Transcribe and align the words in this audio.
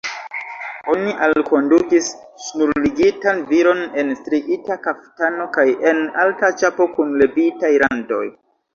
Oni 0.93 1.11
alkondukis 1.27 2.07
ŝnurligitan 2.47 3.45
viron 3.53 3.85
en 4.05 4.11
striita 4.23 4.81
kaftano 4.89 5.49
kaj 5.61 5.69
en 5.95 6.05
alta 6.27 6.55
ĉapo 6.65 6.93
kun 6.99 7.17
levitaj 7.25 7.75
randoj. 7.89 8.27